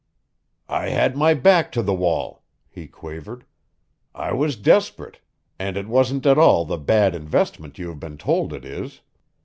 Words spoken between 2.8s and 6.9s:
quavered. "I was desperate and it wasn't at all the